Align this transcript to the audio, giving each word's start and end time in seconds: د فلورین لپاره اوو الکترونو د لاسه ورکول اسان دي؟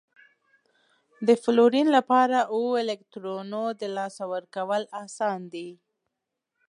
د 1.27 1.29
فلورین 1.43 1.87
لپاره 1.97 2.37
اوو 2.53 2.71
الکترونو 2.83 3.61
د 3.79 3.81
لاسه 3.97 4.23
ورکول 4.33 4.83
اسان 5.03 5.39
دي؟ 5.53 5.69